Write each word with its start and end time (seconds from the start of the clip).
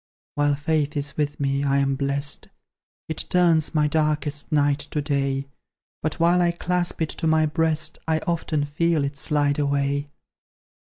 While 0.33 0.55
Faith 0.55 0.97
is 0.97 1.15
with 1.15 1.39
me, 1.39 1.63
I 1.63 1.77
am 1.77 1.93
blest; 1.95 2.47
It 3.07 3.23
turns 3.29 3.75
my 3.75 3.87
darkest 3.87 4.51
night 4.51 4.79
to 4.89 4.99
day; 4.99 5.45
But 6.01 6.19
while 6.19 6.41
I 6.41 6.49
clasp 6.53 7.03
it 7.03 7.09
to 7.09 7.27
my 7.27 7.45
breast, 7.45 7.99
I 8.07 8.17
often 8.25 8.65
feel 8.65 9.03
it 9.03 9.15
slide 9.15 9.59
away. 9.59 10.09